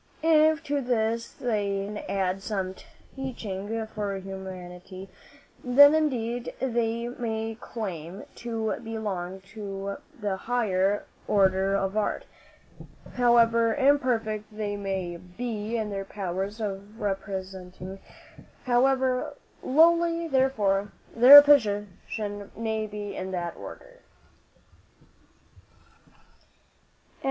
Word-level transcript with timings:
If 0.23 0.63
to 0.63 0.81
this 0.81 1.29
they 1.33 1.85
can 1.85 1.99
add 2.09 2.41
some 2.41 2.73
teaching 3.15 3.85
for 3.85 4.15
humanity, 4.17 5.09
then 5.63 5.93
indeed 5.93 6.55
they 6.59 7.07
may 7.09 7.53
claim 7.61 8.23
to 8.37 8.77
belong 8.83 9.41
to 9.53 9.97
the 10.19 10.37
higher 10.37 11.05
order 11.27 11.75
of 11.75 11.95
art, 11.95 12.25
however 13.13 13.75
imperfect 13.75 14.45
they 14.51 14.75
may 14.75 15.17
be 15.17 15.77
in 15.77 15.91
their 15.91 16.05
powers 16.05 16.59
of 16.59 16.99
representing 16.99 17.99
however 18.65 19.35
lowly, 19.61 20.27
therefore, 20.27 20.91
their 21.15 21.43
position 21.43 22.51
may 22.57 22.87
be 22.87 23.15
in 23.15 23.29
that 23.33 23.55
order." 23.55 23.99